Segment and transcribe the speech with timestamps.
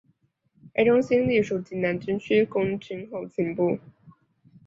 [0.73, 3.77] 该中心隶属济南军区空军后勤部。